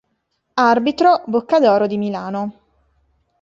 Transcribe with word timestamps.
Arbitro: 0.55 1.21
Boccadoro 1.27 1.85
di 1.85 1.95
Milano. 1.97 2.53